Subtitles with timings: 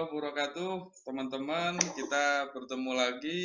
[0.00, 0.72] Warahmatullahi wabarakatuh,
[1.04, 1.74] teman-teman.
[1.76, 3.40] Kita bertemu lagi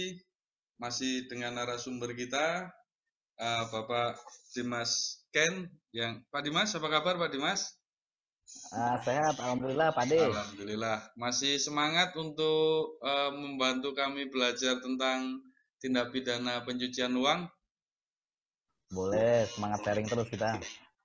[0.80, 2.72] masih dengan narasumber kita,
[3.36, 4.16] uh, Bapak
[4.56, 5.67] Dimas Ken.
[5.92, 7.76] Yang Pak Dimas, apa kabar Pak Dimas?
[8.72, 10.16] Uh, sehat, alhamdulillah Pak De.
[10.16, 11.03] Alhamdulillah.
[11.20, 15.43] Masih semangat untuk uh, membantu kami belajar tentang
[15.83, 17.52] tindak pidana pencucian uang?
[18.95, 20.55] Boleh, semangat sharing terus kita.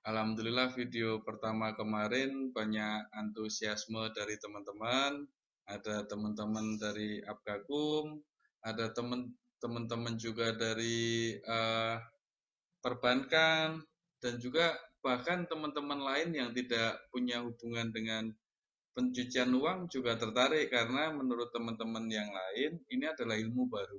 [0.07, 5.27] Alhamdulillah video pertama kemarin banyak antusiasme dari teman-teman,
[5.71, 8.19] ada teman-teman dari Abgakum,
[8.59, 8.91] ada
[9.61, 11.95] teman-teman juga dari uh,
[12.83, 13.79] perbankan
[14.19, 18.29] dan juga bahkan teman-teman lain yang tidak punya hubungan dengan
[18.91, 23.97] pencucian uang juga tertarik karena menurut teman-teman yang lain ini adalah ilmu baru.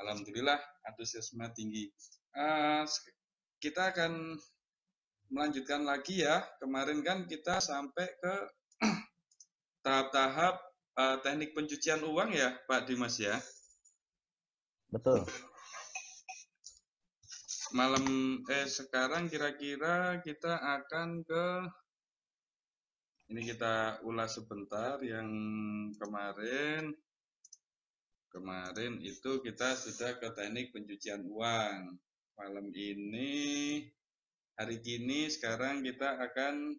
[0.00, 1.90] Alhamdulillah antusiasme tinggi.
[2.32, 2.86] Uh,
[3.60, 4.38] kita akan
[5.28, 6.40] melanjutkan lagi ya.
[6.62, 8.34] Kemarin kan kita sampai ke
[9.84, 13.36] tahap-tahap uh, teknik pencucian uang ya, Pak Dimas ya.
[14.90, 15.22] Betul.
[17.70, 18.02] Malam
[18.50, 21.46] eh sekarang kira-kira kita akan ke
[23.30, 25.30] ini kita ulas sebentar yang
[25.94, 26.90] kemarin
[28.34, 31.94] kemarin itu kita sudah ke teknik pencucian uang.
[32.34, 33.86] Malam ini
[34.58, 36.74] hari ini sekarang kita akan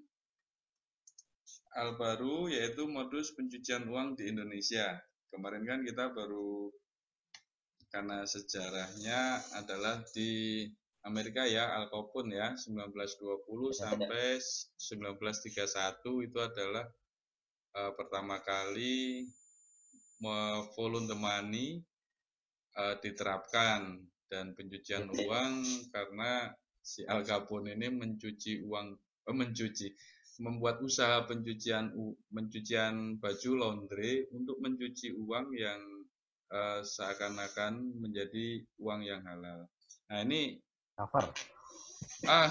[1.77, 4.99] al baru yaitu modus pencucian uang di Indonesia.
[5.31, 6.67] Kemarin kan kita baru
[7.91, 10.63] karena sejarahnya adalah di
[11.03, 16.85] Amerika ya Al Capone ya 1920 sampai 1931 itu adalah
[17.75, 19.25] uh, pertama kali
[20.77, 21.81] volume the money
[22.77, 28.87] uh, diterapkan dan pencucian uang karena si Al Capone ini mencuci uang
[29.27, 29.87] eh, mencuci
[30.41, 31.93] membuat usaha pencucian
[32.33, 35.81] pencucian baju laundry untuk mencuci uang yang
[36.49, 39.69] uh, seakan-akan menjadi uang yang halal.
[40.09, 40.57] Nah ini
[40.97, 41.29] cover.
[42.25, 42.49] Ah,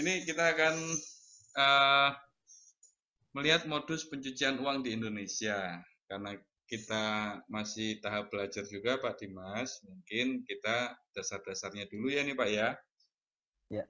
[0.00, 0.74] ini kita akan
[1.60, 2.10] uh,
[3.36, 5.76] melihat modus pencucian uang di Indonesia
[6.08, 6.32] karena
[6.66, 7.04] kita
[7.46, 12.68] masih tahap belajar juga Pak Dimas, mungkin kita dasar-dasarnya dulu ya nih Pak ya.
[13.70, 13.84] Ya.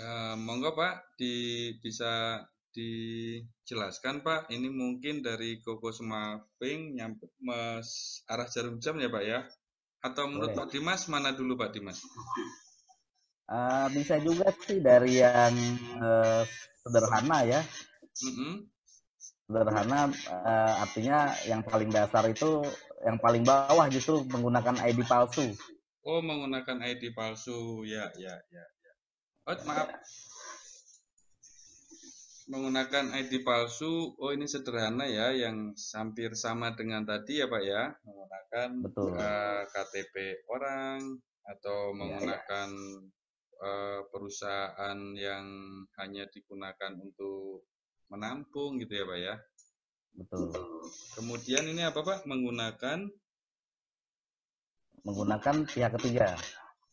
[0.00, 2.40] Uh, monggo Pak, di, bisa
[2.72, 9.44] dijelaskan Pak, ini mungkin dari Koko Semaping nyampe mas, arah jarum jam ya Pak ya?
[10.00, 10.60] Atau menurut Boleh.
[10.64, 12.00] Pak Dimas mana dulu Pak Dimas?
[13.52, 15.52] Uh, bisa juga sih dari yang
[16.00, 16.42] uh,
[16.80, 17.60] sederhana ya.
[18.24, 18.54] Mm -hmm
[19.52, 22.64] sederhana uh, artinya yang paling dasar itu
[23.04, 25.52] yang paling bawah justru menggunakan ID palsu.
[26.02, 27.84] Oh, menggunakan ID palsu.
[27.84, 28.64] Ya, ya, ya.
[29.42, 29.90] Oh, maaf.
[32.46, 34.14] Menggunakan ID palsu.
[34.14, 37.90] Oh, ini sederhana ya yang hampir sama dengan tadi ya, Pak ya.
[38.06, 39.18] Menggunakan Betul.
[39.18, 43.10] Uh, KTP orang atau menggunakan ya, ya.
[43.62, 45.46] Uh, perusahaan yang
[45.98, 47.66] hanya digunakan untuk
[48.10, 49.34] menampung gitu ya Pak ya.
[50.18, 50.50] Betul.
[51.18, 52.28] Kemudian ini apa Pak?
[52.30, 53.10] Menggunakan
[55.02, 56.38] menggunakan pihak ketiga.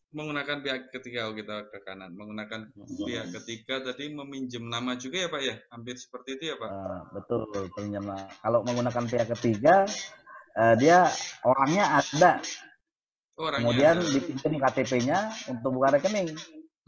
[0.10, 2.18] Menggunakan pihak ketiga oh kita ke kanan.
[2.18, 3.06] Menggunakan hmm.
[3.06, 5.56] pihak ketiga tadi meminjam nama juga ya Pak ya?
[5.70, 6.70] Hampir seperti itu ya Pak?
[6.70, 7.42] Uh, betul,
[7.78, 8.06] pinjam.
[8.42, 9.86] Kalau menggunakan pihak ketiga
[10.58, 11.06] uh, dia
[11.46, 12.42] orangnya ada.
[13.38, 15.20] Orangnya Kemudian dipinjam KTP-nya
[15.54, 16.34] untuk buka rekening.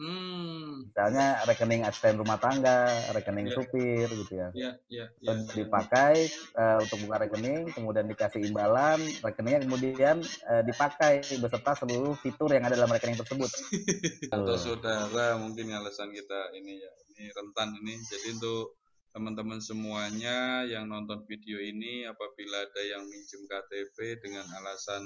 [0.02, 0.90] Hmm.
[0.90, 3.56] Misalnya rekening asisten rumah tangga, rekening yeah.
[3.56, 4.50] supir gitu ya.
[4.58, 5.46] Yeah, yeah, yeah.
[5.54, 6.26] dipakai
[6.58, 12.66] uh, untuk buka rekening, kemudian dikasih imbalan, rekeningnya kemudian uh, dipakai beserta seluruh fitur yang
[12.66, 13.46] ada dalam rekening tersebut.
[14.34, 17.94] Atau saudara mungkin alasan kita ini ya, ini rentan ini.
[18.02, 18.82] Jadi untuk
[19.14, 25.04] teman-teman semuanya yang nonton video ini apabila ada yang minjem KTP dengan alasan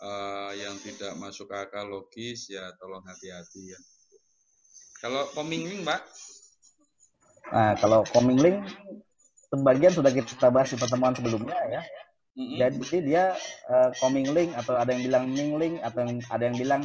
[0.00, 3.80] uh, yang tidak masuk akal logis ya tolong hati-hati ya.
[5.00, 6.00] Kalau komingling, Mbak?
[7.52, 8.64] Nah, kalau komingling
[9.52, 11.82] sebagian sudah kita bahas di pertemuan sebelumnya ya.
[12.36, 12.56] Mm-hmm.
[12.60, 13.32] Jadi dia
[13.70, 13.88] uh,
[14.60, 16.82] atau ada yang bilang mingling atau yang, ada yang bilang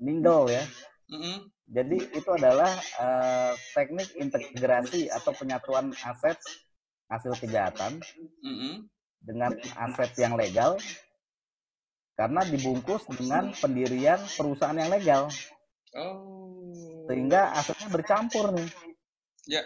[0.00, 0.64] mingle ya.
[1.12, 1.36] Mm-hmm.
[1.64, 6.36] Jadi itu adalah uh, teknik integrasi atau penyatuan aset
[7.08, 8.00] hasil kejahatan
[8.40, 8.88] mm-hmm.
[9.20, 10.80] dengan aset yang legal
[12.14, 15.28] karena dibungkus dengan pendirian perusahaan yang legal.
[15.98, 16.53] Oh.
[17.04, 18.68] Sehingga asetnya bercampur nih.
[19.48, 19.62] Ya.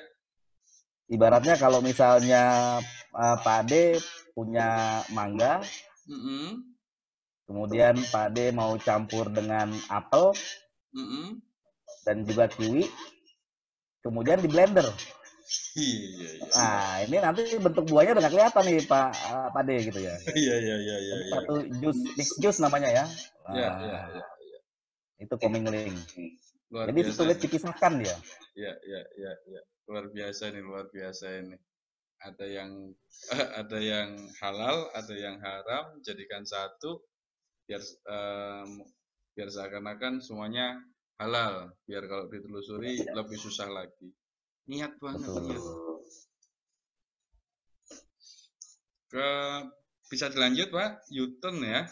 [1.09, 2.77] Ibaratnya kalau misalnya
[3.17, 3.97] uh, Pak Ade
[4.37, 5.65] punya mangga,
[6.05, 6.47] mm -hmm.
[7.49, 10.37] kemudian Pak Ade mau campur dengan apel,
[10.93, 11.27] mm -hmm.
[12.05, 12.85] dan juga kiwi,
[14.05, 14.85] kemudian di blender.
[15.79, 16.31] Iya, iya.
[16.53, 20.15] Nah, ini nanti bentuk buahnya udah gak kelihatan nih Pak uh, Pak D gitu ya.
[20.45, 21.15] Iya, iya, iya, iya.
[21.33, 23.05] Satu jus mix jus namanya ya.
[23.57, 24.25] Iya, iya, iya.
[25.25, 25.97] Itu comingling.
[26.69, 27.39] Luar Jadi biasa sulit
[28.01, 28.17] dia.
[28.57, 29.63] Iya, iya, iya, iya.
[29.89, 31.57] Luar biasa ini, luar biasa ini.
[32.19, 32.71] Ada yang
[33.65, 34.09] ada yang
[34.45, 37.01] halal, ada yang haram, jadikan satu
[37.69, 38.85] biar em,
[39.37, 40.77] biar seakan-akan semuanya
[41.17, 41.73] halal.
[41.89, 44.13] Biar kalau ditelusuri lebih susah lagi.
[44.69, 45.41] Niat banget Betul.
[45.49, 45.65] niat.
[49.09, 49.29] Ke
[50.13, 51.09] bisa dilanjut, Pak?
[51.17, 51.89] U-turn ya.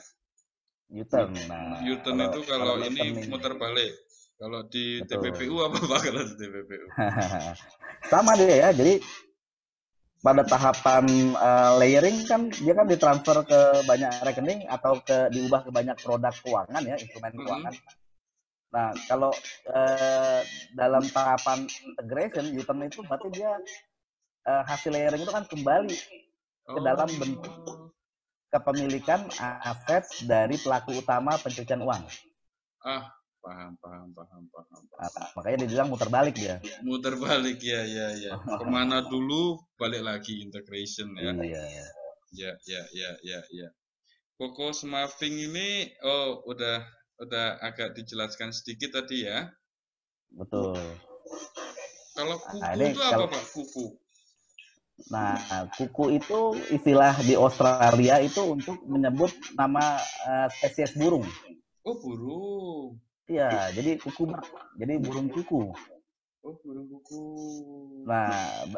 [0.92, 1.32] U-turn.
[1.48, 3.92] Nah, itu kalau, U-turn ini muter balik.
[4.36, 5.32] Kalau di Betul.
[5.32, 6.86] TPPU apa Pak kalau di TPPU?
[8.12, 8.70] sama dia ya.
[8.76, 9.00] Jadi
[10.20, 15.70] pada tahapan eh, layering kan dia kan ditransfer ke banyak rekening atau ke diubah ke
[15.72, 17.40] banyak produk keuangan ya, instrumen Mhm.
[17.44, 17.74] keuangan.
[18.76, 19.32] Nah, kalau
[19.72, 20.40] eh,
[20.76, 23.56] dalam tahapan integration U-turn itu berarti dia
[24.46, 25.96] eh, hasil layering itu kan kembali
[26.66, 27.54] ke dalam bentuk
[28.52, 32.04] kepemilikan aset dari pelaku utama pencucian uang.
[32.84, 33.15] Ah,
[33.46, 34.82] paham, paham, paham, paham.
[34.98, 36.58] Nah, makanya dibilang muter balik dia.
[36.82, 38.32] Muter balik ya, ya, ya.
[38.34, 41.30] Ke mana dulu balik lagi integration ya.
[41.30, 41.62] Iya.
[42.34, 43.68] Ya, ya, ya, ya, ya.
[44.34, 46.82] Koko Smaving ini, oh udah
[47.22, 49.46] udah agak dijelaskan sedikit tadi ya.
[50.34, 50.76] Betul.
[52.18, 53.44] Kalau kuku Nah, ini itu apa kalau- Pak?
[53.54, 53.86] Kuku.
[55.12, 55.36] Nah,
[55.76, 56.40] kuku itu
[56.72, 61.24] istilah di Australia itu untuk menyebut nama eh, spesies burung.
[61.86, 62.98] Oh burung.
[63.26, 64.30] Iya, jadi kuku
[64.78, 65.74] jadi burung kuku.
[66.46, 67.22] Oh burung kuku.
[68.06, 68.30] Nah,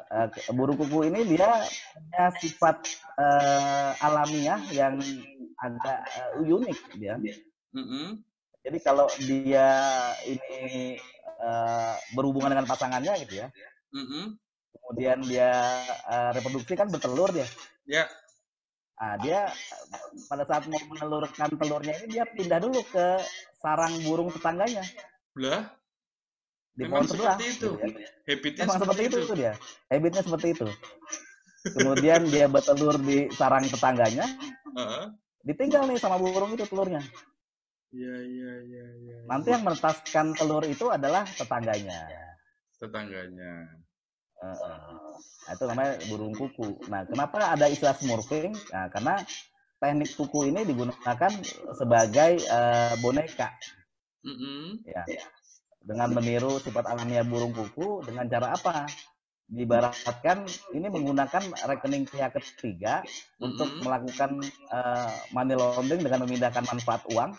[0.08, 1.52] eh, burung kuku ini dia
[1.92, 2.76] punya sifat
[3.20, 4.96] eh, alamiah yang
[5.60, 6.00] agak
[6.40, 7.20] eh, unik dia.
[7.76, 8.24] Mm-mm.
[8.64, 9.68] Jadi kalau dia
[10.24, 10.96] ini
[11.44, 13.52] eh, berhubungan dengan pasangannya gitu ya,
[13.92, 14.40] Mm-mm.
[14.72, 15.52] kemudian dia
[16.08, 17.44] eh, reproduksi kan bertelur dia.
[17.84, 18.08] Ya,
[18.98, 19.46] Nah, dia
[20.26, 23.22] pada saat mau menelurkan telurnya ini dia pindah dulu ke
[23.58, 24.84] sarang burung tetangganya
[25.34, 25.70] belah.
[26.78, 27.36] di Memang pohon sebelah.
[27.38, 27.70] seperti itu.
[27.74, 28.08] gitu ya.
[28.28, 29.52] Habitnya Memang seperti itu, tuh dia.
[29.90, 30.68] Habitnya seperti itu.
[31.74, 34.24] Kemudian dia bertelur di sarang tetangganya,
[34.78, 35.04] Heeh.
[35.42, 37.02] ditinggal nih sama burung itu telurnya.
[37.90, 39.18] Iya, iya, iya, iya.
[39.26, 41.98] Nanti yang menetaskan telur itu adalah tetangganya.
[42.78, 43.52] tetangganya.
[44.38, 44.78] Heeh.
[45.48, 46.78] Nah, itu namanya burung kuku.
[46.86, 48.54] Nah, kenapa ada istilah smurfing?
[48.70, 49.14] Nah, karena
[49.78, 51.32] teknik kuku ini digunakan
[51.74, 53.50] sebagai eh, boneka.
[54.18, 54.82] Mm-mm.
[54.82, 55.06] ya
[55.78, 58.84] dengan meniru sifat alamiah burung kuku dengan cara apa
[59.48, 60.44] dibaratkan
[60.76, 63.00] ini menggunakan rekening pihak ketiga
[63.40, 63.86] untuk Mm-mm.
[63.86, 64.30] melakukan
[64.68, 67.32] eh, money laundering dengan memindahkan manfaat uang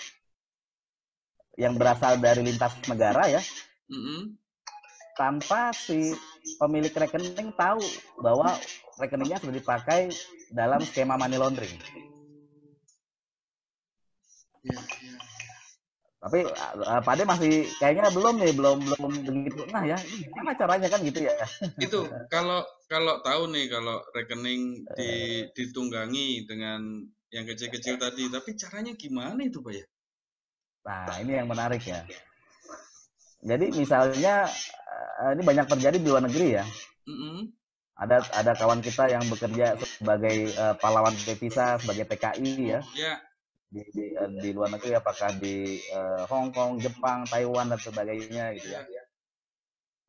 [1.59, 3.41] yang berasal dari lintas negara ya
[3.91, 4.33] Mm-mm.
[5.13, 6.15] tanpa si
[6.57, 7.83] pemilik rekening tahu
[8.23, 8.55] bahwa
[8.97, 10.09] rekeningnya sudah dipakai
[10.49, 11.77] dalam skema money laundering.
[14.63, 15.17] Iya, iya.
[16.19, 19.63] Tapi uh, Pak masih kayaknya belum nih, belum belum begitu.
[19.71, 21.31] Nah ya, ini gimana caranya kan gitu ya?
[21.79, 25.11] Itu kalau kalau tahu nih kalau rekening di,
[25.55, 29.85] ditunggangi dengan yang kecil-kecil tadi, tapi caranya gimana itu, Pak ya?
[30.89, 32.03] Nah, ini yang menarik ya.
[33.39, 34.49] Jadi misalnya
[35.23, 36.65] uh, ini banyak terjadi di luar negeri ya.
[37.07, 37.47] Mm-mm.
[37.99, 43.19] Ada ada kawan kita yang bekerja sebagai uh, pahlawan devisa, sebagai TKI ya Ya,
[43.69, 48.57] di di, uh, di luar negeri apakah di uh, Hong Kong, Jepang, Taiwan dan sebagainya
[48.57, 48.81] gitu ya.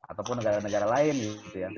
[0.08, 1.70] Ataupun negara-negara lain gitu ya.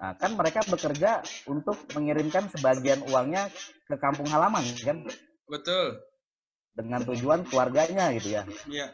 [0.00, 3.52] Nah, kan mereka bekerja untuk mengirimkan sebagian uangnya
[3.84, 5.04] ke kampung halaman kan
[5.44, 6.00] betul.
[6.72, 8.42] dengan tujuan keluarganya gitu ya.
[8.70, 8.88] Ya,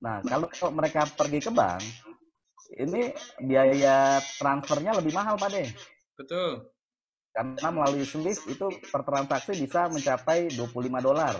[0.00, 1.84] Nah, kalau mereka pergi ke bank,
[2.80, 3.12] ini
[3.44, 5.64] biaya transfernya lebih mahal, Pak De.
[6.16, 6.64] betul.
[7.30, 11.38] Karena melalui Swift itu per transaksi bisa mencapai 25 dolar.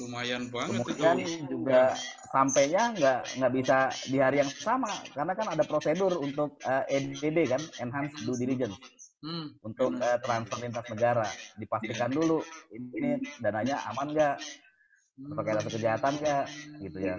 [0.00, 1.44] Lumayan banget Kemudian itu.
[1.60, 1.92] juga
[2.32, 7.38] sampainya nggak nggak bisa di hari yang sama, karena kan ada prosedur untuk eh, EDD
[7.52, 8.80] kan, Enhanced Due Diligence,
[9.20, 9.52] Hmm.
[9.60, 11.28] untuk eh, transfer lintas negara.
[11.60, 12.40] Dipastikan dulu
[12.72, 14.36] ini dananya aman nggak,
[15.36, 16.44] pakai data kejahatan nggak,
[16.80, 17.16] gitu ya.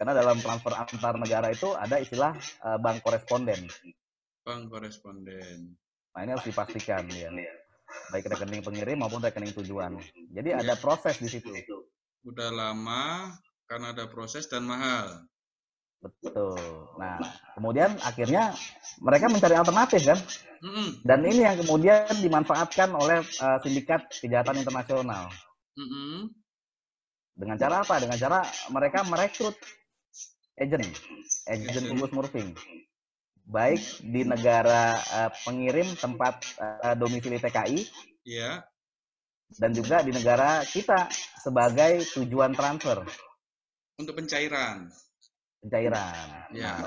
[0.00, 3.68] Karena dalam transfer antar negara itu ada istilah eh, bank koresponden.
[4.40, 5.76] Bank koresponden.
[6.16, 7.30] Nah ini harus dipastikan ya,
[8.10, 10.00] baik rekening pengirim maupun rekening tujuan.
[10.32, 11.52] Jadi ada proses di situ.
[12.26, 13.34] Udah lama
[13.68, 15.28] karena ada proses dan mahal.
[16.00, 16.56] Betul.
[16.96, 17.20] Nah
[17.54, 18.56] kemudian akhirnya
[19.04, 20.18] mereka mencari alternatif kan,
[21.04, 25.28] dan ini yang kemudian dimanfaatkan oleh eh, sindikat kejahatan internasional.
[27.36, 27.96] Dengan cara apa?
[28.00, 29.56] Dengan cara mereka merekrut
[30.60, 30.84] agent,
[31.48, 32.52] agent khusus morphing.
[33.50, 37.82] Baik di negara uh, pengirim tempat uh, domisili TKI,
[38.22, 38.62] yeah.
[39.58, 41.10] dan juga di negara kita
[41.42, 43.02] sebagai tujuan transfer.
[43.98, 44.86] Untuk pencairan.
[45.66, 46.46] Pencairan.
[46.54, 46.78] Ya.
[46.78, 46.86] Nah,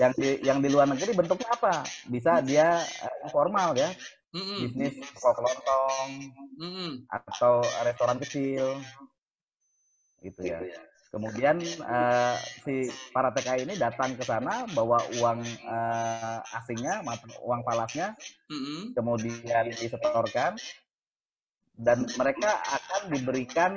[0.00, 1.84] yang di yang di luar negeri bentuknya apa?
[2.08, 3.92] Bisa dia uh, formal ya,
[4.32, 4.58] mm -mm.
[4.64, 6.08] bisnis toko kelontong
[6.56, 6.90] mm -mm.
[7.12, 8.80] atau restoran kecil,
[10.24, 10.87] gitu ya.
[11.08, 11.56] Kemudian
[11.88, 17.00] uh, si para TKI ini datang ke sana bawa uang uh, asingnya,
[17.40, 18.12] uang falasnya,
[18.52, 18.80] mm -hmm.
[18.92, 20.60] kemudian disetorkan
[21.78, 23.72] dan mereka akan diberikan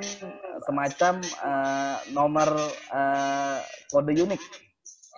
[0.66, 2.50] semacam uh, nomor
[2.90, 3.62] uh,
[3.94, 4.42] kode unik.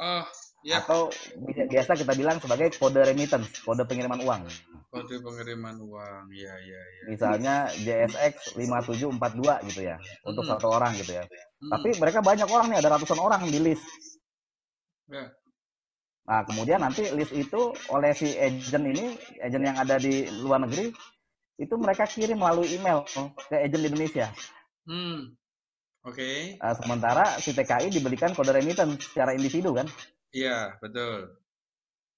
[0.05, 0.25] Oh,
[0.69, 0.85] ya.
[0.85, 1.09] Atau
[1.49, 4.45] biasa kita bilang sebagai kode remittance, kode pengiriman uang.
[4.93, 7.05] Kode pengiriman uang, ya, ya, ya.
[7.09, 10.29] Misalnya JSX 5742 gitu ya, hmm.
[10.29, 11.25] untuk satu orang gitu ya.
[11.65, 11.73] Hmm.
[11.73, 13.85] Tapi mereka banyak orang nih, ada ratusan orang di list.
[15.09, 15.33] Ya.
[16.29, 20.93] Nah, kemudian nanti list itu oleh si agent ini, agent yang ada di luar negeri,
[21.57, 23.05] itu mereka kirim melalui email
[23.49, 24.29] ke agent di Indonesia.
[24.85, 25.33] Hmm.
[26.05, 26.21] Oke.
[26.21, 26.39] Okay.
[26.61, 29.89] Nah, sementara si TKI diberikan kode remittance secara individu kan?
[30.37, 31.33] Iya, betul.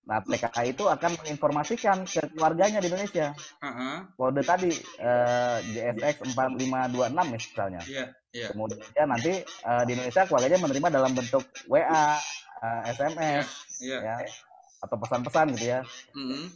[0.06, 3.34] Nah, TKI itu akan menginformasikan ke keluarganya di Indonesia.
[3.62, 4.06] Uh-huh.
[4.14, 4.70] Kode tadi
[5.02, 7.82] uh, JSX 4526 misalnya.
[7.90, 8.48] Yeah, yeah.
[8.52, 12.20] Kemudian nanti uh, di Indonesia keluarganya menerima dalam bentuk WA,
[12.60, 13.46] uh, SMS,
[13.80, 14.18] yeah, yeah.
[14.20, 14.28] ya,
[14.84, 15.80] atau pesan-pesan gitu ya.
[16.12, 16.52] Uh-huh.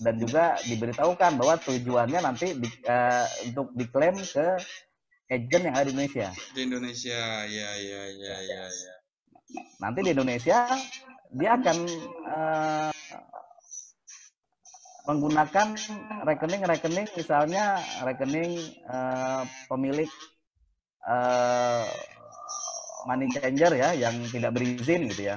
[0.00, 4.46] Dan juga diberitahukan bahwa tujuannya nanti di, uh, untuk diklaim ke
[5.30, 6.28] agent yang ada di Indonesia.
[6.56, 8.94] Di Indonesia, ya, ya, ya, ya, ya.
[9.80, 10.68] Nanti di Indonesia
[11.30, 11.78] dia akan
[12.26, 12.90] uh,
[15.10, 15.74] menggunakan
[16.26, 20.10] rekening-rekening misalnya rekening uh, pemilik
[21.06, 21.86] uh,
[23.08, 25.36] money changer ya yang tidak berizin gitu ya.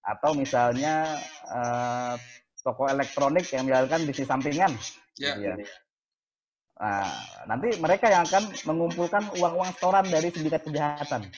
[0.00, 2.16] Atau misalnya uh,
[2.64, 4.72] toko elektronik yang menjalankan bisnis sampingan.
[5.20, 5.36] Yeah.
[5.36, 5.54] Gitu ya.
[6.80, 7.12] Nah,
[7.44, 11.28] nanti mereka yang akan mengumpulkan uang-uang setoran dari sindikat kejahatan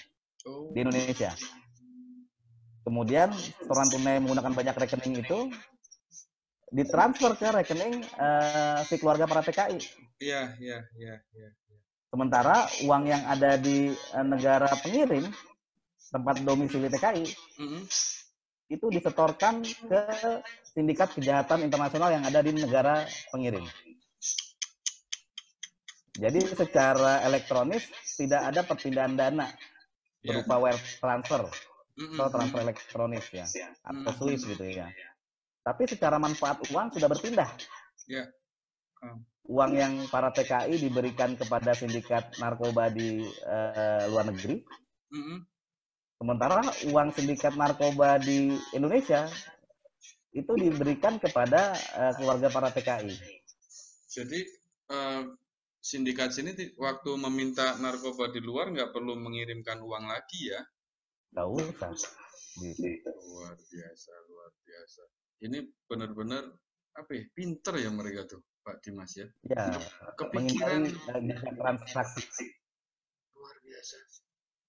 [0.47, 0.71] oh.
[0.71, 1.35] di Indonesia.
[2.87, 5.50] Kemudian setoran tunai menggunakan banyak rekening itu
[6.71, 9.82] ditransfer ke rekening uh, si keluarga para TKI.
[10.23, 11.49] Iya, iya, iya, iya.
[12.12, 15.25] Sementara uang yang ada di uh, negara pengirim
[16.12, 17.83] tempat domisili TKI mm -hmm.
[18.69, 20.02] itu disetorkan ke
[20.76, 23.64] sindikat kejahatan internasional yang ada di negara pengirim.
[26.12, 27.88] Jadi secara elektronis
[28.21, 29.49] tidak ada perpindahan dana
[30.21, 30.37] iya.
[30.37, 31.49] berupa wire transfer
[31.97, 33.49] atau transfer elektronik ya
[33.88, 34.92] atau Swiss gitu ya.
[35.64, 37.49] Tapi secara manfaat uang sudah berpindah.
[38.04, 38.28] Ya.
[39.42, 44.62] Uang yang para TKI diberikan kepada sindikat narkoba di uh, luar negeri.
[46.22, 49.26] Sementara uang sindikat narkoba di Indonesia
[50.32, 53.12] itu diberikan kepada uh, keluarga para TKI.
[54.06, 54.40] Jadi
[54.94, 55.26] uh,
[55.82, 60.62] sindikat sini waktu meminta narkoba di luar nggak perlu mengirimkan uang lagi ya?
[61.34, 61.92] Gak usah.
[62.61, 63.11] Gitu.
[63.32, 65.02] Luar biasa, luar biasa.
[65.42, 65.58] Ini
[65.88, 66.44] benar-benar
[66.92, 69.26] apa ya, pinter ya mereka tuh, Pak Dimas ya.
[69.47, 69.75] Ya,
[70.14, 70.87] kepikiran
[71.59, 72.47] transaksi.
[73.35, 73.97] Luar biasa.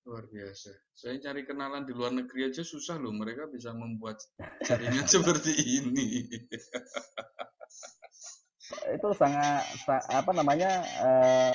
[0.03, 0.71] Luar biasa.
[0.97, 3.13] Saya cari kenalan di luar negeri aja susah loh.
[3.13, 4.17] Mereka bisa membuat
[4.65, 6.27] jaringan seperti ini.
[8.73, 9.61] itu sangat
[10.09, 11.51] apa namanya uh,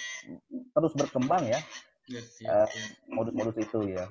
[0.72, 1.60] terus berkembang ya.
[2.08, 2.68] Ya, ya, uh,
[3.10, 4.08] modus-modus itu ya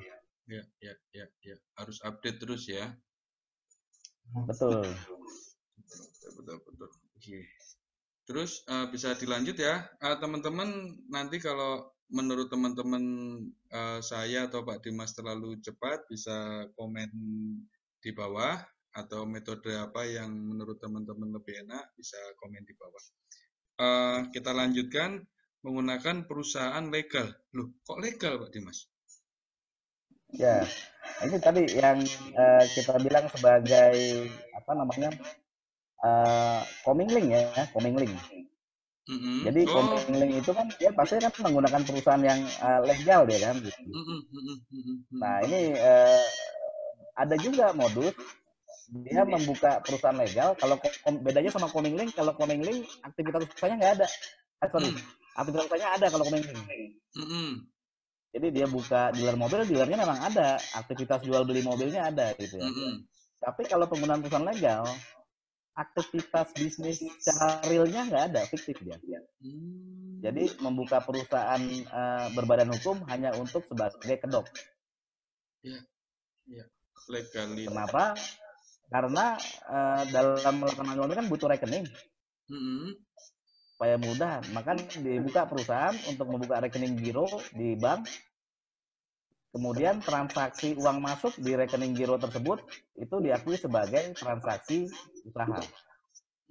[0.48, 1.56] ya, ya, ya, ya.
[1.76, 2.96] Harus update terus ya.
[4.48, 4.88] Betul.
[5.76, 6.90] Betul, betul, betul.
[7.16, 7.40] Oke.
[8.28, 11.00] Terus uh, bisa dilanjut ya, uh, teman-teman.
[11.08, 13.04] nanti kalau menurut teman-teman
[13.72, 17.08] uh, saya atau Pak Dimas terlalu cepat, bisa komen
[18.04, 18.60] di bawah
[18.98, 23.04] atau metode apa yang menurut teman-teman lebih enak bisa komen di bawah.
[23.78, 25.24] Uh, kita lanjutkan
[25.64, 27.32] menggunakan perusahaan legal.
[27.56, 28.92] Loh, kok legal Pak Dimas?
[30.36, 30.68] Ya,
[31.24, 32.04] ini tadi yang
[32.36, 35.16] uh, kita bilang sebagai apa namanya
[36.04, 38.14] uh, coming link ya, coming link.
[39.08, 39.38] Mm-hmm.
[39.48, 39.74] Jadi oh.
[39.74, 43.56] coming link itu kan dia pasti kan menggunakan perusahaan yang uh, legal dia kan.
[43.64, 43.82] Gitu.
[43.88, 44.96] Mm-hmm.
[45.16, 46.22] Nah ini uh,
[47.16, 48.14] ada juga modus
[48.88, 50.56] dia membuka perusahaan legal.
[50.60, 50.80] Kalau
[51.24, 54.08] bedanya sama coming link, kalau coming link aktivitas usahanya nggak ada.
[54.64, 55.00] Eh, sorry, mm.
[55.36, 56.60] aktivitas usahanya ada kalau coming link.
[57.16, 57.50] Mm-hmm.
[58.38, 62.70] Jadi dia buka dealer mobil, dealernya memang ada, aktivitas jual beli mobilnya ada gitu ya.
[62.70, 62.92] Mm -hmm.
[63.40, 64.84] Tapi kalau penggunaan perusahaan legal,
[65.78, 68.98] aktivitas bisnis secara realnya nggak ada, fiktif dia.
[69.46, 70.26] Mm.
[70.26, 71.62] Jadi membuka perusahaan
[71.94, 74.50] uh, berbadan hukum hanya untuk sebagai kedok.
[75.62, 75.86] Yeah.
[76.50, 76.66] Ya.
[77.06, 77.70] Legalitas.
[77.70, 78.04] Kenapa?
[78.90, 79.26] Karena
[79.70, 81.86] uh, dalam melakukan laundering kan butuh rekening.
[82.50, 82.90] Mm -hmm.
[83.78, 88.10] Supaya mudah, maka dibuka perusahaan untuk membuka rekening giro di bank.
[89.52, 92.62] Kemudian transaksi uang masuk di rekening giro tersebut
[93.00, 94.92] itu diakui sebagai transaksi
[95.24, 95.64] usaha.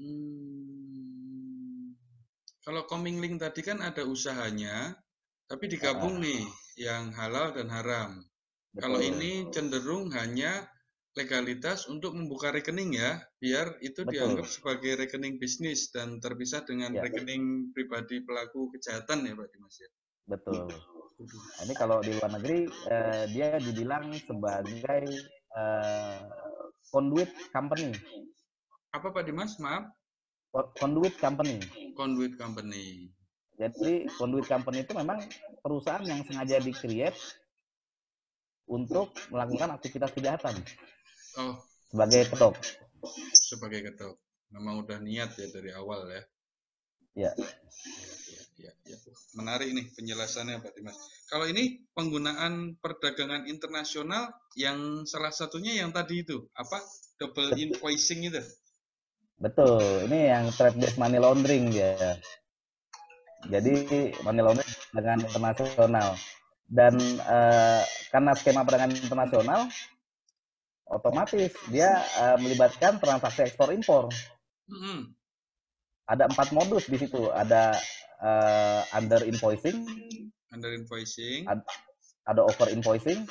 [0.01, 1.95] Hmm.
[2.67, 4.97] Kalau coming link tadi kan ada usahanya,
[5.47, 6.23] tapi digabung uh.
[6.25, 6.43] nih
[6.81, 8.19] yang halal dan haram.
[8.75, 8.81] Betul.
[8.83, 10.67] Kalau ini cenderung hanya
[11.17, 14.13] legalitas untuk membuka rekening ya, biar itu Betul.
[14.13, 17.01] dianggap sebagai rekening bisnis dan terpisah dengan ya.
[17.01, 19.91] rekening pribadi pelaku kejahatan ya Pak Dimas ya.
[20.27, 20.67] Betul.
[21.17, 25.07] Nah, ini kalau di luar negeri eh, dia dibilang sebagai
[25.57, 26.21] eh,
[26.93, 27.95] conduit company.
[28.93, 29.57] Apa Pak Dimas?
[29.63, 29.89] Maaf.
[30.77, 31.61] Conduit company.
[31.97, 33.09] Conduit company.
[33.57, 35.25] Jadi conduit company itu memang
[35.65, 37.17] perusahaan yang sengaja di-create
[38.69, 40.57] untuk melakukan aktivitas kejahatan.
[41.41, 41.57] Oh.
[41.89, 42.55] Sebagai ketok.
[43.33, 44.17] Sebagai ketok.
[44.53, 46.23] Memang udah niat ya dari awal ya.
[47.17, 47.33] Ya.
[48.67, 48.99] Ya, ya.
[49.39, 50.99] Menarik nih penjelasannya Pak Dimas.
[51.31, 56.83] Kalau ini penggunaan perdagangan internasional yang salah satunya yang tadi itu apa
[57.23, 58.43] double invoicing itu.
[59.39, 62.19] Betul, ini yang trade based money laundering ya.
[63.47, 63.87] Jadi
[64.27, 66.19] money laundering dengan internasional
[66.67, 69.71] dan uh, karena skema perdagangan internasional
[70.91, 74.11] otomatis dia uh, melibatkan transaksi ekspor impor.
[74.67, 74.99] Mm -hmm.
[76.11, 77.31] Ada empat modus di situ.
[77.31, 77.79] Ada
[78.21, 79.85] uh, under invoicing,
[80.53, 81.61] under invoicing, ad,
[82.27, 83.25] ada over invoicing,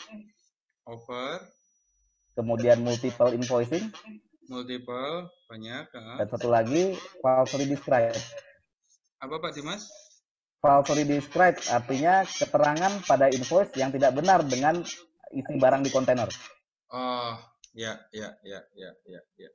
[0.89, 1.41] over,
[2.37, 3.89] kemudian multiple invoicing,
[4.49, 6.17] multiple banyak, uh.
[6.21, 8.19] dan satu lagi falsely described.
[9.21, 10.05] Apa Pak Dimas?
[10.65, 14.81] falsely described artinya keterangan pada invoice yang tidak benar dengan
[15.29, 16.25] isi barang di kontainer.
[16.89, 17.37] Oh,
[17.77, 19.49] ya, ya, ya, ya, ya, ya.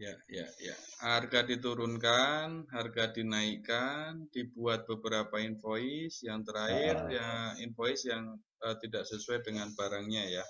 [0.00, 0.76] Ya, ya, ya.
[1.04, 7.28] Harga diturunkan, harga dinaikkan, dibuat beberapa invoice, yang terakhir uh, ya
[7.60, 10.44] invoice yang uh, tidak sesuai dengan barangnya ya.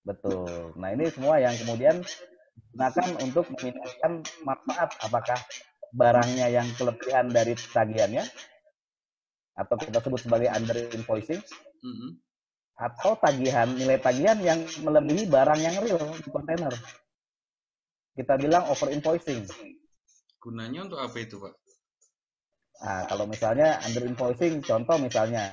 [0.00, 0.72] Betul.
[0.80, 2.00] Nah, ini semua yang kemudian
[2.72, 4.12] digunakan untuk memindahkan
[4.48, 5.36] manfaat apakah
[5.92, 8.24] barangnya yang kelebihan dari tagihannya
[9.60, 11.44] atau kita sebut sebagai under invoicing
[11.84, 12.10] mm -hmm.
[12.80, 16.72] atau tagihan nilai tagihan yang melebihi barang yang real di kontainer
[18.16, 19.46] kita bilang over invoicing
[20.40, 21.54] gunanya untuk apa itu pak
[22.80, 25.52] nah kalau misalnya under invoicing contoh misalnya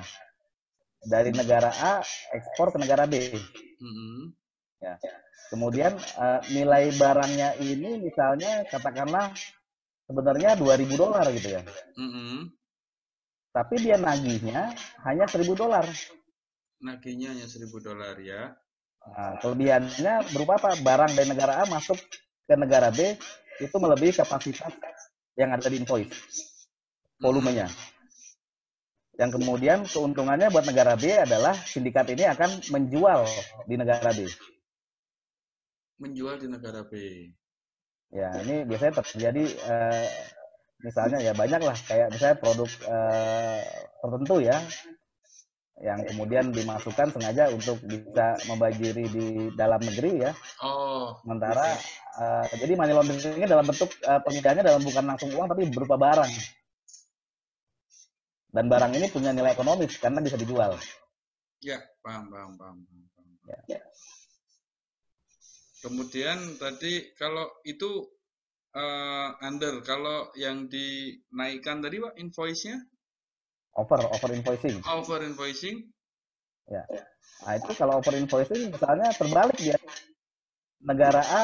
[1.04, 1.94] dari negara A
[2.34, 4.20] ekspor ke negara B mm -hmm.
[4.82, 4.96] ya
[5.52, 9.36] kemudian uh, nilai barangnya ini misalnya katakanlah
[10.08, 11.62] sebenarnya 2000 dolar gitu ya
[11.96, 12.58] mm -hmm
[13.58, 14.70] tapi dia nagihnya
[15.02, 15.82] hanya seribu dolar.
[16.78, 18.54] Nagihnya hanya seribu dolar ya.
[19.02, 20.78] Nah, kelebihannya berupa apa?
[20.86, 21.98] Barang dari negara A masuk
[22.48, 23.14] ke negara B
[23.60, 24.72] itu melebihi kapasitas
[25.36, 26.16] yang ada di invoice,
[27.20, 27.68] volumenya.
[29.18, 33.26] Yang kemudian keuntungannya buat negara B adalah sindikat ini akan menjual
[33.66, 34.30] di negara B.
[35.98, 36.94] Menjual di negara B.
[38.14, 40.08] Ya, ini biasanya terjadi eh,
[40.82, 43.62] misalnya ya banyak lah kayak misalnya produk uh,
[44.06, 44.58] tertentu ya
[45.78, 50.32] yang kemudian dimasukkan sengaja untuk bisa membajiri di dalam negeri ya.
[50.66, 51.14] Oh.
[51.22, 51.78] Sementara
[52.18, 56.34] uh, jadi money laundering dalam bentuk uh, pemindahannya dalam bukan langsung uang tapi berupa barang.
[58.50, 60.74] Dan barang ini punya nilai ekonomis karena bisa dijual.
[61.62, 62.78] Ya, paham, paham, paham.
[62.82, 63.62] paham, paham.
[63.70, 63.82] Ya.
[65.78, 68.18] Kemudian tadi kalau itu
[68.74, 69.86] uh, under.
[69.86, 72.82] Kalau yang dinaikkan tadi Pak invoice-nya?
[73.78, 74.82] Over, over invoicing.
[74.82, 75.86] Over invoicing?
[76.66, 76.84] Ya.
[77.46, 79.78] Nah, itu kalau over invoicing misalnya terbalik dia.
[80.82, 81.44] Negara A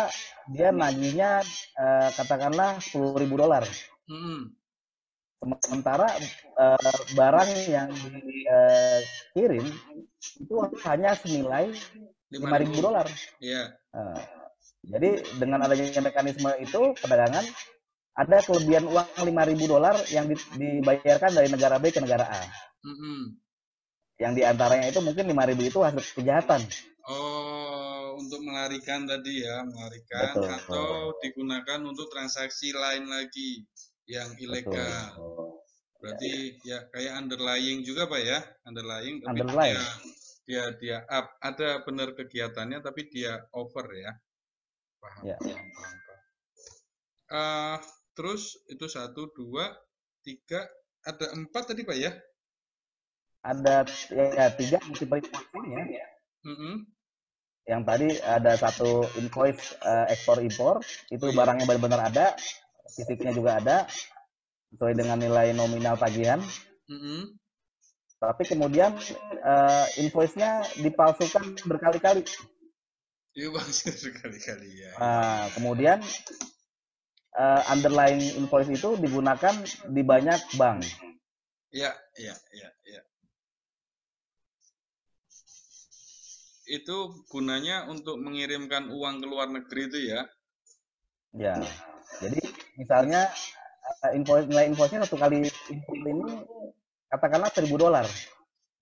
[0.50, 1.46] dia nagihnya
[1.78, 3.64] uh, katakanlah 10.000 dolar.
[4.10, 4.54] Hmm.
[5.62, 6.10] Sementara
[6.58, 10.56] uh, barang yang dikirim uh, itu
[10.90, 11.70] hanya senilai
[12.34, 13.06] 5.000 dolar.
[13.38, 13.78] Iya.
[13.94, 14.22] Uh,
[14.84, 17.46] jadi dengan adanya mekanisme itu perdagangan
[18.14, 22.44] ada kelebihan uang 5.000 dolar yang dibayarkan dari negara B ke negara A.
[22.86, 23.20] Mm -hmm.
[24.22, 26.62] Yang di antaranya itu mungkin 5.000 itu hasil kejahatan.
[27.10, 30.48] Oh, untuk melarikan tadi ya, melarikan Betul.
[30.48, 30.88] atau
[31.20, 33.66] digunakan untuk transaksi lain lagi
[34.06, 35.18] yang ilegal.
[35.18, 35.50] Betul.
[36.00, 36.32] Berarti
[36.68, 39.80] ya, ya kayak underlying juga Pak ya, underlying tapi underlying.
[39.80, 39.88] dia
[40.44, 44.12] dia dia up ada benar kegiatannya tapi dia over ya
[45.00, 45.38] paham, ya.
[45.40, 45.98] paham, paham.
[47.34, 47.78] Uh,
[48.14, 49.74] terus itu satu, dua,
[50.24, 50.64] tiga,
[51.04, 52.12] ada empat tadi pak ya?
[53.44, 56.08] Ada ya, tiga multiple invoicing ya.
[56.44, 56.76] Mm -hmm.
[57.64, 62.36] yang tadi ada satu invoice uh, ekspor impor itu barangnya benar-benar ada
[62.92, 63.88] fisiknya juga ada
[64.76, 66.44] sesuai dengan nilai nominal tagihan
[66.92, 67.22] mm -hmm.
[68.20, 68.92] tapi kemudian
[69.40, 72.28] uh, invoice-nya dipalsukan berkali-kali
[73.40, 73.48] iya
[74.12, 76.04] berkali-kali ya uh, kemudian
[77.38, 79.54] uh, underlying invoice itu digunakan
[79.90, 80.86] di banyak bank
[81.74, 83.02] ya ya ya ya
[86.68, 90.22] itu gunanya untuk mengirimkan uang ke luar negeri itu ya?
[91.34, 91.58] Ya,
[92.22, 92.40] jadi
[92.78, 93.26] misalnya
[94.06, 96.46] eh, invoice nilai invoice-nya satu kali input ini
[97.10, 98.06] katakanlah seribu dolar.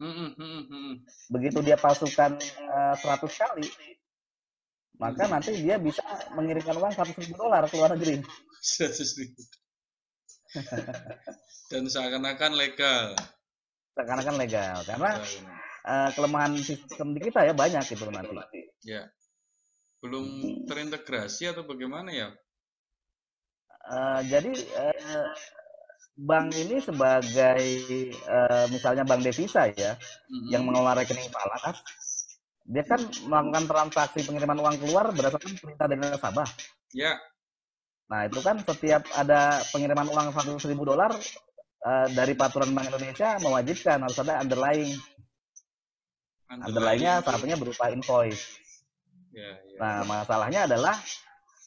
[0.01, 0.93] Hmm, hmm, hmm,
[1.29, 2.33] Begitu dia palsukan
[2.73, 3.65] uh, eh, 100 kali,
[5.01, 6.05] maka nanti dia bisa
[6.37, 8.21] mengirimkan uang seratus ribu dolar ke luar negeri.
[8.61, 9.41] Seratus ribu.
[11.73, 13.17] Dan seakan-akan legal.
[13.97, 15.17] Seakan-akan legal, karena
[15.89, 18.37] uh, kelemahan sistem di kita ya banyak itu nanti.
[18.85, 19.09] Ya.
[20.05, 20.25] Belum
[20.69, 22.29] terintegrasi atau bagaimana ya?
[23.81, 25.33] Uh, jadi uh,
[26.21, 27.63] bank ini sebagai
[28.29, 30.49] uh, misalnya bank devisa ya mm-hmm.
[30.53, 31.81] yang mengelola rekening falas
[32.71, 36.47] dia kan melakukan transaksi pengiriman uang keluar berdasarkan perintah dari nasabah.
[36.95, 37.19] Ya.
[38.07, 41.11] Nah itu kan setiap ada pengiriman uang seratus ribu dolar
[41.83, 44.95] uh, dari peraturan Bank Indonesia mewajibkan harus ada underlying
[46.51, 48.59] Underline-nya satunya berupa invoice.
[49.31, 49.77] Ya, ya.
[49.79, 50.99] Nah, masalahnya adalah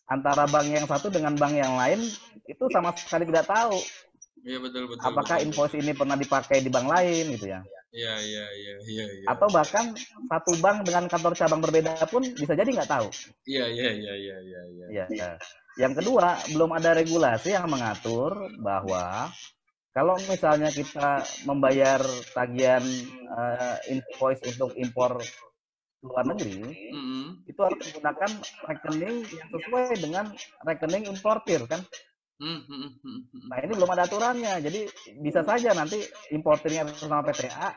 [0.05, 2.05] antara bank yang satu dengan bank yang lain
[2.45, 3.81] itu sama sekali tidak tahu.
[4.45, 5.01] Iya betul betul.
[5.01, 7.65] Apakah betul, invoice ini pernah dipakai di bank lain gitu ya?
[7.95, 9.05] Iya iya iya iya.
[9.23, 9.27] Ya.
[9.31, 9.95] Atau bahkan
[10.27, 13.07] satu bank dengan kantor cabang berbeda pun bisa jadi nggak tahu.
[13.47, 14.61] Iya iya iya iya iya.
[14.91, 15.05] Iya.
[15.15, 15.31] Ya.
[15.79, 19.31] Yang kedua belum ada regulasi yang mengatur bahwa
[19.95, 22.03] kalau misalnya kita membayar
[22.35, 22.83] tagihan
[23.31, 25.23] uh, invoice untuk impor
[26.05, 27.49] luar negeri, mm-hmm.
[27.49, 28.31] itu harus menggunakan
[28.69, 30.27] rekening yang sesuai dengan
[30.67, 31.81] rekening importir kan.
[32.35, 33.47] Mm-hmm.
[33.47, 34.91] Nah ini belum ada aturannya, jadi
[35.23, 36.03] bisa saja nanti
[36.35, 37.71] importirnya bersama PTA,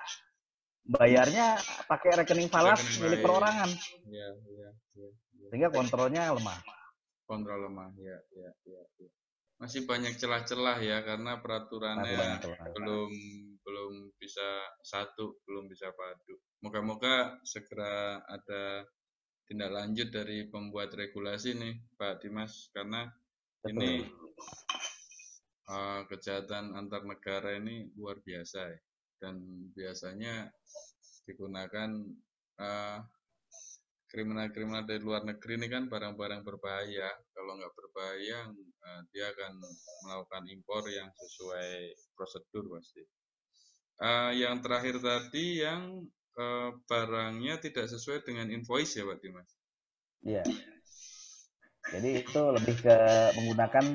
[0.88, 3.70] bayarnya pakai rekening falas milik perorangan,
[4.10, 5.10] ya, ya, ya, ya.
[5.54, 6.58] sehingga kontrolnya lemah.
[7.30, 8.82] Kontrol lemah, ya, ya, ya.
[8.98, 9.10] ya
[9.58, 12.38] masih banyak celah-celah ya karena peraturannya
[12.78, 13.10] belum
[13.66, 14.46] belum bisa
[14.86, 18.86] satu belum bisa padu moga-moga segera ada
[19.50, 23.10] tindak lanjut dari pembuat regulasi nih Pak Dimas karena
[23.66, 23.82] Betul.
[23.82, 23.92] ini
[25.70, 28.80] uh, kejahatan antar negara ini luar biasa ya
[29.18, 29.42] dan
[29.74, 30.50] biasanya
[31.26, 31.90] digunakan
[32.62, 33.02] uh,
[34.08, 37.12] kriminal-kriminal dari luar negeri ini kan barang-barang berbahaya.
[37.36, 39.60] Kalau nggak berbahaya, uh, dia akan
[40.08, 43.04] melakukan impor yang sesuai prosedur pasti.
[43.98, 46.06] Uh, yang terakhir tadi yang
[46.38, 49.50] uh, barangnya tidak sesuai dengan invoice ya Pak Dimas?
[50.24, 50.46] Iya.
[51.94, 52.98] Jadi itu lebih ke
[53.40, 53.86] menggunakan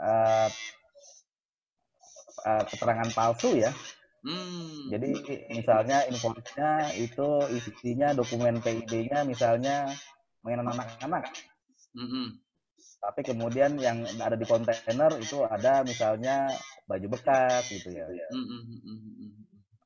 [0.00, 0.48] uh,
[2.48, 3.72] uh, keterangan palsu ya
[4.22, 4.86] Hmm.
[4.86, 5.18] Jadi
[5.50, 9.90] misalnya invoice-nya itu isinya dokumen PID-nya misalnya
[10.46, 11.26] mainan anak-anak.
[11.90, 12.38] Hmm.
[13.02, 16.46] Tapi kemudian yang ada di kontainer itu ada misalnya
[16.86, 18.06] baju bekas gitu ya.
[18.06, 18.46] Hmm.
[18.46, 19.30] hmm, hmm, hmm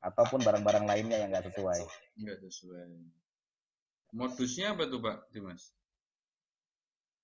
[0.05, 1.81] Ataupun barang-barang lainnya yang nggak sesuai.
[2.21, 2.87] Nggak sesuai.
[4.13, 5.73] Modusnya apa tuh Pak Dimas?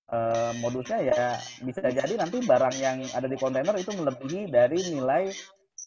[0.04, 5.32] Uh, modusnya ya bisa jadi nanti barang yang ada di kontainer itu melebihi dari nilai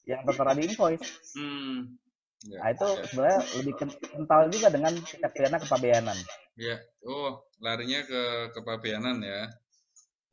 [0.10, 1.06] yang tertera di invoice.
[1.38, 2.02] Hmm.
[2.46, 3.04] Ya, nah, itu ya.
[3.10, 6.18] sebenarnya lebih kental juga dengan tindak pidana kepabeanan.
[6.58, 9.50] Ya, oh larinya ke kepabeanan ya.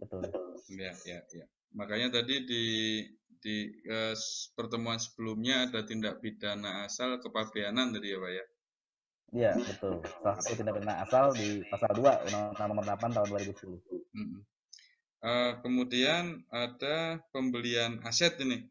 [0.01, 0.29] Betul.
[0.73, 1.45] Ya, ya, ya.
[1.73, 2.65] Makanya tadi di
[3.45, 4.17] di eh,
[4.57, 8.45] pertemuan sebelumnya ada tindak pidana asal kepabeanan tadi ya Pak ya.
[9.33, 10.05] Iya, betul.
[10.21, 13.81] Salah satu tindak pidana asal di pasal 2 Undang-Undang Nomor 8 tahun 2010.
[14.15, 14.37] Hmm.
[15.25, 18.69] Uh, kemudian ada pembelian aset ini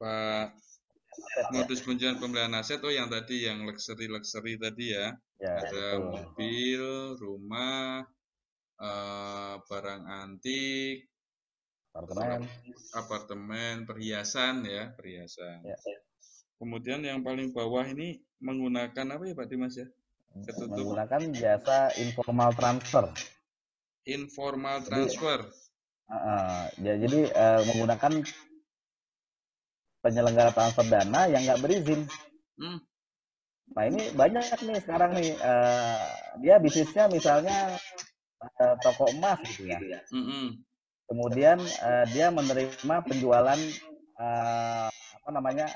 [0.00, 0.56] Pak
[1.52, 6.08] modus penjualan pembelian aset oh yang tadi yang luxury luxury tadi ya, ya ada betul.
[6.08, 6.84] mobil
[7.20, 8.08] rumah
[8.80, 11.10] uh, barang antik
[11.90, 12.40] apartemen
[12.94, 15.76] apartemen perhiasan ya perhiasan ya.
[16.60, 19.88] Kemudian yang paling bawah ini menggunakan apa ya Pak Dimas ya
[20.44, 20.76] Ketutup.
[20.76, 23.08] menggunakan jasa informal transfer
[24.04, 25.48] informal transfer
[26.10, 28.12] jadi, uh, ya, jadi uh, menggunakan
[30.00, 32.08] penyelenggara transfer dana yang nggak berizin.
[32.56, 32.80] Hmm.
[33.76, 36.02] Nah ini banyak nih sekarang nih uh,
[36.42, 37.78] dia bisnisnya misalnya
[38.42, 40.00] uh, toko emas gitu ya.
[40.10, 40.58] Hmm.
[41.06, 43.60] Kemudian uh, dia menerima penjualan
[44.18, 45.66] uh, apa namanya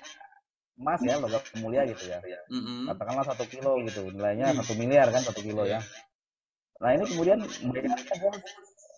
[0.75, 2.19] emas ya logam mulia gitu ya
[2.51, 2.91] mm-hmm.
[2.91, 4.57] katakanlah satu kilo gitu nilainya mm.
[4.63, 5.79] satu miliar kan satu kilo ya
[6.83, 7.39] nah ini kemudian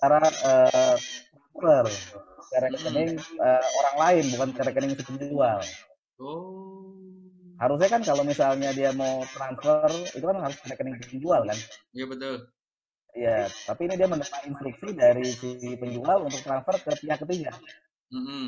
[0.00, 1.84] cara uh, transfer
[2.46, 5.60] ke rekening uh, orang lain bukan ke rekening si penjual
[6.20, 6.96] oh
[7.56, 11.58] harusnya kan kalau misalnya dia mau transfer itu kan harus ke rekening penjual kan
[11.92, 12.36] iya betul
[13.16, 17.48] Iya, tapi ini dia mendapat instruksi dari si penjual untuk transfer ke pihak ketiga.
[18.12, 18.46] Mm -hmm.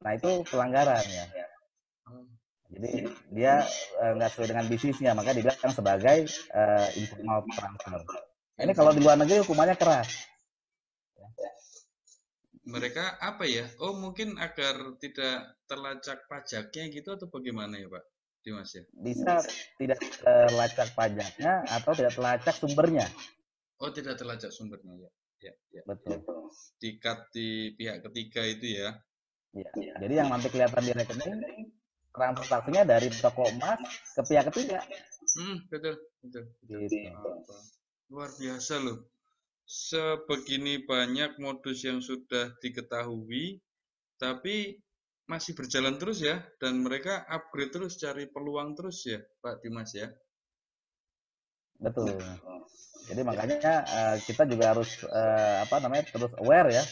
[0.00, 1.24] Nah itu pelanggaran ya.
[2.70, 3.66] Jadi dia
[3.98, 6.18] eh, nggak uh, sesuai dengan bisnisnya, maka dibilang sebagai
[6.54, 8.00] uh, informal transfer.
[8.60, 10.30] Ini kalau di luar negeri hukumannya keras.
[12.70, 13.66] Mereka apa ya?
[13.82, 18.04] Oh mungkin agar tidak terlacak pajaknya gitu atau bagaimana ya Pak
[18.46, 18.86] Dimas ya?
[18.94, 19.42] Bisa
[19.74, 23.06] tidak terlacak pajaknya atau tidak terlacak sumbernya.
[23.80, 25.10] Oh, tidak terlacak sumbernya ya.
[25.40, 25.82] Ya, ya.
[25.88, 26.20] Betul.
[26.78, 28.88] Dikat di pihak ketiga itu ya.
[29.56, 29.70] Ya.
[29.74, 29.94] ya.
[30.04, 31.79] Jadi yang nanti kelihatan di rekening
[32.10, 33.78] transaksinya dari toko emas
[34.14, 34.82] ke pihak ketiga.
[35.38, 36.44] Hmm, betul, betul.
[36.66, 36.96] Gitu.
[38.10, 39.06] Luar biasa loh.
[39.70, 43.62] Sebegini banyak modus yang sudah diketahui,
[44.18, 44.74] tapi
[45.30, 50.10] masih berjalan terus ya, dan mereka upgrade terus, cari peluang terus ya, Pak Dimas ya.
[51.78, 52.18] Betul.
[53.06, 56.84] Jadi makanya uh, kita juga harus uh, apa namanya terus aware ya.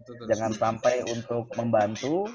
[0.00, 2.30] Betul, Jangan sampai untuk membantu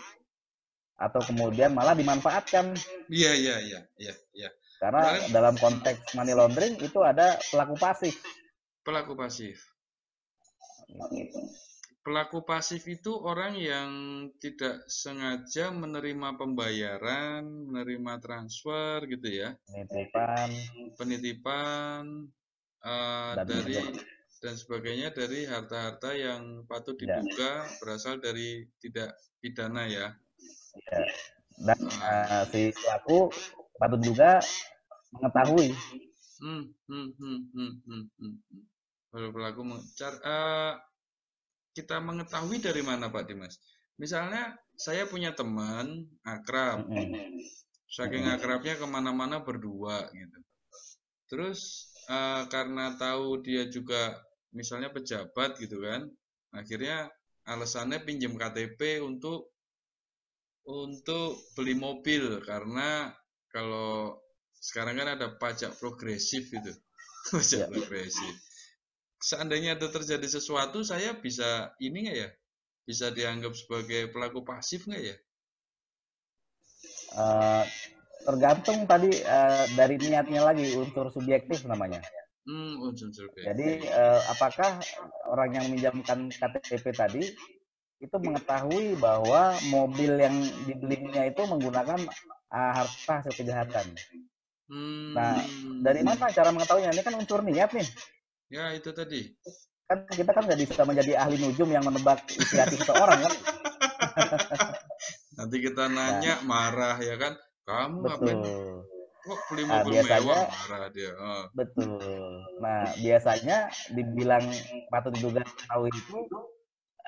[0.96, 2.76] atau kemudian malah dimanfaatkan.
[3.12, 4.50] Iya iya iya iya iya.
[4.80, 8.16] Karena dalam konteks money laundering itu ada pelaku pasif.
[8.84, 9.58] Pelaku pasif.
[12.06, 13.90] Pelaku pasif itu orang yang
[14.38, 19.58] tidak sengaja menerima pembayaran, menerima transfer gitu ya.
[19.66, 20.50] Penitipan.
[21.02, 22.04] Penitipan
[22.86, 23.82] uh, dan dari
[24.38, 27.18] dan sebagainya dari harta-harta yang patut ya.
[27.18, 27.74] diduga ya.
[27.82, 30.14] berasal dari tidak pidana ya.
[30.76, 31.02] Ya.
[31.56, 33.32] Dan uh, si pelaku
[33.80, 34.44] patut juga
[35.16, 35.72] mengetahui.
[36.44, 38.64] Hmm, hmm, hmm, hmm, hmm, hmm.
[39.16, 40.76] Kalau pelaku mencar, uh,
[41.72, 43.56] kita mengetahui dari mana Pak Dimas?
[43.96, 46.84] Misalnya saya punya teman akrab,
[47.88, 50.40] saking akrabnya ke mana-mana berdua gitu.
[51.32, 54.20] Terus uh, karena tahu dia juga
[54.52, 56.12] misalnya pejabat gitu kan,
[56.52, 57.08] akhirnya
[57.48, 59.55] alasannya pinjam KTP untuk
[60.66, 63.14] untuk beli mobil karena
[63.54, 64.18] kalau
[64.58, 66.74] sekarang kan ada pajak progresif itu
[67.34, 67.68] pajak ya.
[67.70, 68.34] progresif
[69.26, 72.30] seandainya ada terjadi sesuatu, saya bisa ini nggak ya?
[72.86, 75.16] Bisa dianggap sebagai pelaku pasif nggak ya?
[77.16, 77.64] Uh,
[78.22, 82.06] tergantung tadi uh, dari niatnya lagi unsur subjektif namanya.
[82.46, 83.50] Hmm, unsur subjektif.
[83.50, 84.78] Jadi uh, apakah
[85.34, 87.24] orang yang meminjamkan KTP tadi
[88.04, 90.36] itu mengetahui bahwa mobil yang
[90.68, 92.00] dibelinya itu menggunakan
[92.52, 93.88] uh, harta hasil kejahatan?
[94.66, 95.14] Hmm.
[95.14, 95.38] Nah,
[95.86, 96.92] dari mana cara mengetahuinya?
[96.92, 97.88] Ini kan unsur niat nih.
[98.50, 99.34] Ya, itu tadi.
[99.86, 103.34] Kan kita kan nggak bisa menjadi ahli nujum yang menebak isi hati seseorang kan.
[105.38, 106.48] Nanti kita nanya nah.
[106.48, 107.34] marah ya kan.
[107.66, 108.14] Kamu Betul.
[108.14, 108.40] ngapain?
[109.26, 111.12] Kok beli nah, mobil nah, biasanya, mewah marah dia.
[111.18, 111.44] Oh.
[111.58, 112.26] Betul.
[112.62, 113.58] Nah, biasanya
[113.94, 114.46] dibilang
[114.94, 116.18] patut juga tahu itu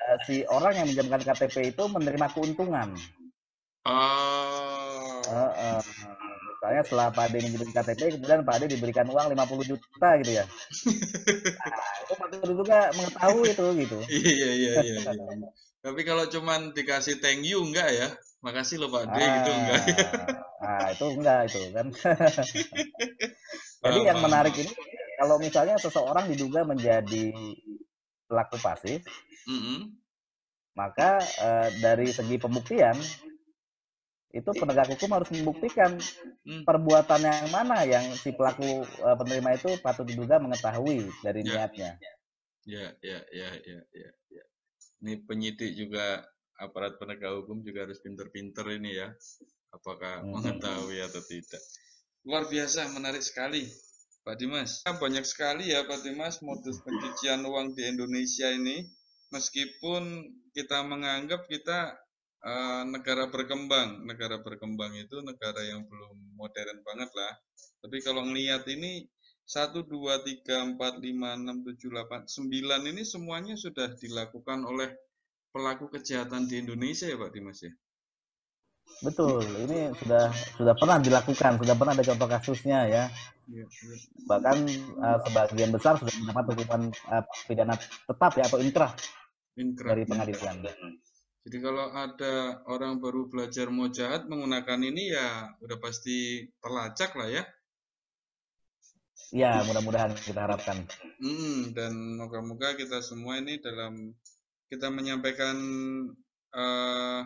[0.06, 2.94] uh, si orang yang menjamkan KTP itu menerima keuntungan.
[3.88, 5.18] Oh.
[5.28, 5.80] Uh, uh,
[6.58, 10.44] Misalnya setelah Pak Ade menjadi KTP, kemudian Pak Ade diberikan uang 50 juta gitu ya.
[11.58, 13.98] Nah, itu patut juga mengetahui itu gitu.
[14.10, 15.14] iya, iya, iya, iya.
[15.86, 18.10] Tapi kalau cuman dikasih thank you enggak ya?
[18.42, 19.82] Makasih loh Pak Ade ah, gitu enggak.
[20.58, 21.86] ah, itu enggak itu kan.
[23.86, 24.72] Jadi yang menarik ini
[25.22, 27.30] kalau misalnya seseorang diduga menjadi
[28.26, 29.06] pelaku pasif,
[29.48, 29.80] mm -hmm.
[30.76, 32.94] maka uh, dari segi pembuktian
[34.28, 35.96] itu penegak hukum harus membuktikan
[36.44, 36.68] hmm.
[36.68, 41.64] perbuatan yang mana yang si pelaku uh, penerima itu patut diduga mengetahui dari ya.
[41.64, 41.90] niatnya.
[42.68, 44.44] Ya, ya, ya, ya, ya, ya.
[45.00, 46.28] Ini penyidik juga
[46.60, 49.08] aparat penegak hukum juga harus pinter-pinter ini ya.
[49.72, 50.32] Apakah hmm.
[50.36, 51.62] mengetahui atau tidak.
[52.28, 53.64] Luar biasa, menarik sekali.
[54.28, 58.84] Pak Dimas, banyak sekali ya Pak Dimas modus pencucian uang di Indonesia ini.
[59.28, 61.96] Meskipun kita menganggap kita
[62.44, 64.06] uh, negara berkembang.
[64.06, 67.32] Negara berkembang itu negara yang belum modern banget lah.
[67.82, 69.06] Tapi kalau ngelihat ini
[69.48, 74.92] 1, 2, 3, 4, 5, 6, 7, 8, 9 ini semuanya sudah dilakukan oleh
[75.48, 77.72] pelaku kejahatan di Indonesia ya Pak Dimas ya?
[78.98, 83.04] Betul, ini sudah sudah pernah dilakukan, sudah pernah ada contoh kasusnya ya.
[83.46, 83.96] ya, ya.
[84.26, 84.56] Bahkan
[84.98, 88.90] uh, sebagian besar sudah mendapat hukuman uh, pidana tetap ya atau inkrah,
[89.58, 90.56] inkrah dari pengadilan.
[91.48, 97.28] Jadi kalau ada orang baru belajar mau jahat menggunakan ini ya udah pasti terlacak lah
[97.28, 97.42] ya.
[99.28, 100.88] Ya, mudah-mudahan kita harapkan.
[101.20, 104.16] Hmm, dan moga-moga kita semua ini dalam
[104.72, 105.56] kita menyampaikan
[106.52, 107.22] uh,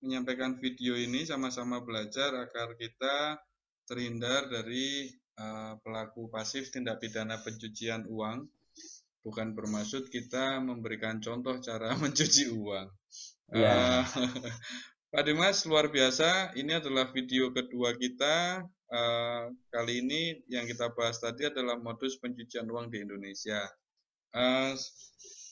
[0.00, 3.40] menyampaikan video ini sama-sama belajar agar kita
[3.84, 8.48] terhindar dari uh, pelaku pasif tindak pidana pencucian uang.
[9.26, 12.86] Bukan bermaksud kita memberikan contoh cara mencuci uang.
[13.50, 14.06] Ya.
[14.06, 14.38] Uh,
[15.10, 16.54] Pak Dimas luar biasa.
[16.54, 18.62] Ini adalah video kedua kita.
[18.86, 23.66] Uh, kali ini yang kita bahas tadi adalah modus pencucian uang di Indonesia.
[24.30, 24.78] Uh,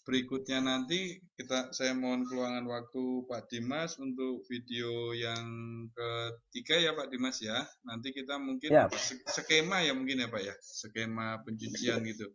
[0.05, 5.43] berikutnya nanti kita saya mohon keluangan waktu Pak Dimas untuk video yang
[5.91, 7.59] ketiga ya Pak Dimas ya.
[7.89, 8.87] Nanti kita mungkin ya.
[9.27, 12.31] skema ya mungkin ya Pak ya, skema pencucian gitu.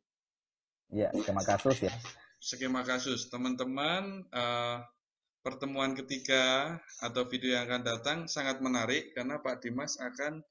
[0.90, 1.94] Ya, skema kasus ya.
[2.42, 3.30] Skema kasus.
[3.30, 4.82] Teman-teman uh,
[5.46, 10.42] pertemuan ketiga atau video yang akan datang sangat menarik karena Pak Dimas akan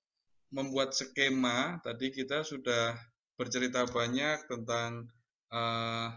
[0.55, 1.83] membuat skema.
[1.83, 2.95] Tadi kita sudah
[3.35, 5.11] bercerita banyak tentang
[5.51, 6.15] uh,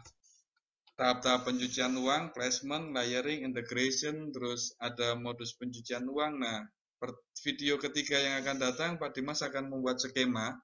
[1.01, 6.45] tahap-tahap pencucian uang, placement, layering, integration, terus ada modus pencucian uang.
[6.45, 6.61] Nah,
[7.41, 10.61] video ketiga yang akan datang, Pak Dimas akan membuat skema.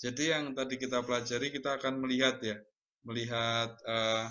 [0.00, 2.56] Jadi yang tadi kita pelajari, kita akan melihat ya,
[3.06, 4.26] melihat uh,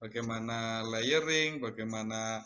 [0.00, 2.40] bagaimana layering, bagaimana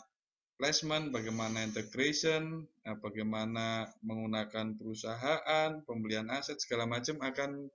[0.59, 7.71] placement, bagaimana integration, uh, bagaimana menggunakan perusahaan, pembelian aset segala macam akan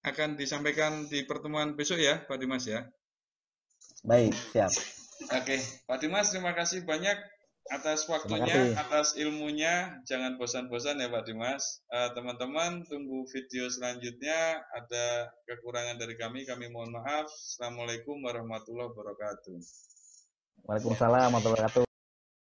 [0.00, 2.88] akan disampaikan di pertemuan besok ya, Pak Dimas ya.
[4.00, 4.72] Baik, siap.
[5.28, 7.18] Oke, Pak Dimas terima kasih banyak
[7.70, 10.02] atas waktunya, atas ilmunya.
[10.04, 11.80] Jangan bosan-bosan ya Pak Dimas.
[11.86, 14.58] Eh, teman-teman, uh, tunggu video selanjutnya.
[14.74, 17.30] Ada kekurangan dari kami, kami mohon maaf.
[17.30, 19.58] Assalamualaikum warahmatullahi wabarakatuh.
[20.66, 21.89] Waalaikumsalam warahmatullahi wabarakatuh.